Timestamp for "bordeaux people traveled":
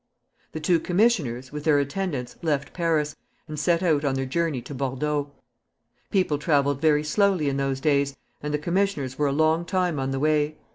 4.73-6.81